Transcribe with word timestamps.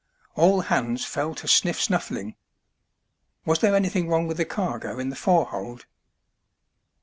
All 0.33 0.61
hands 0.61 1.05
fell 1.05 1.35
to 1.35 1.45
sniflf 1.47 1.79
snuffliog. 1.79 2.33
Was 3.45 3.59
there 3.59 3.75
anything 3.75 4.07
wrong 4.09 4.25
with 4.25 4.37
the 4.37 4.45
cargo 4.45 4.97
in 4.97 5.09
the 5.09 5.15
forehold 5.15 5.85